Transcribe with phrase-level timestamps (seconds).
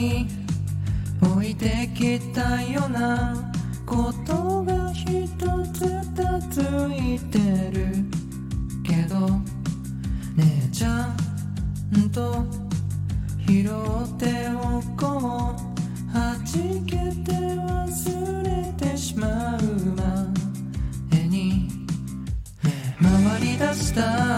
[0.00, 0.26] に
[1.20, 3.52] 置いてきたような
[3.84, 5.28] ことが一
[5.74, 6.58] つ二つ
[6.90, 7.38] いて
[7.70, 7.86] る
[8.82, 9.28] けど
[10.36, 11.06] ねえちゃ
[11.94, 12.46] んと
[13.46, 13.68] 拾っ
[14.16, 19.60] ておこうはじけて忘れてしまう
[21.12, 21.68] 前に
[23.02, 24.29] 回り出した。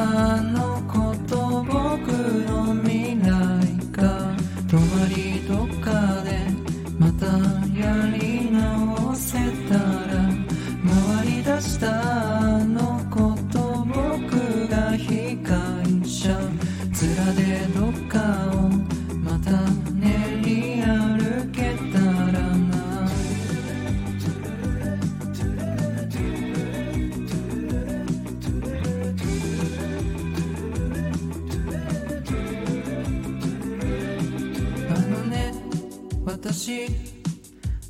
[36.43, 36.89] 私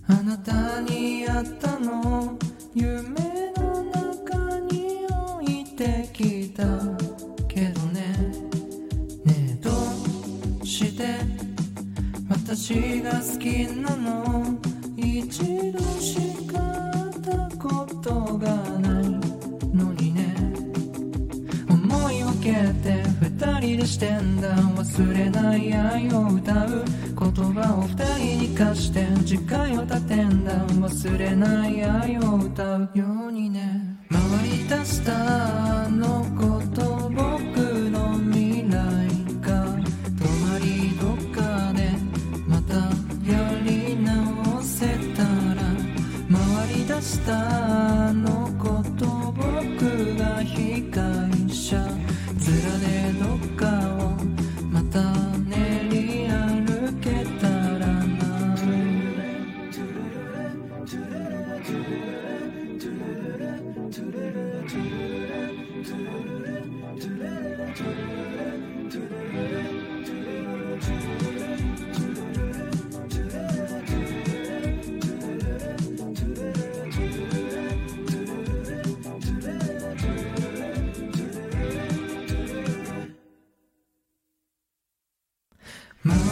[0.08, 2.38] あなたに会ったの。
[2.74, 6.62] 夢の中に置いてきた
[7.48, 8.14] けどね。
[9.24, 9.70] ねえど
[10.62, 11.16] うして
[12.28, 14.71] 私が好きなの？
[23.62, 33.96] 人でしてんだ忘れない愛を歌う言葉を二人に貸して次回を立てんだ忘れない愛を歌うようにね。
[34.10, 37.20] 回り出したあのこと僕
[37.90, 38.72] の未来
[39.40, 39.76] が
[40.18, 41.92] 止まりどっかで
[42.48, 42.74] また
[43.30, 45.62] やり直せたら
[46.28, 50.82] 回り出したあのこと僕が被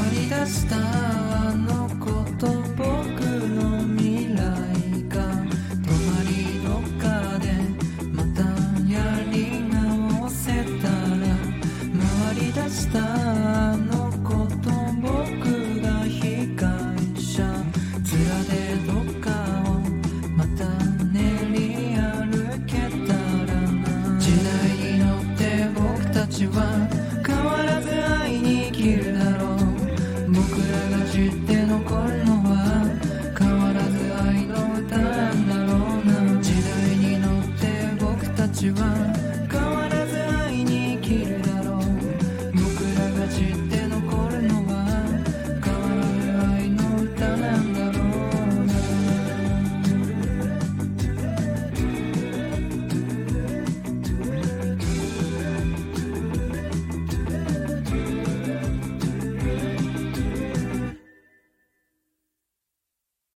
[0.00, 2.59] 思い出したあのこと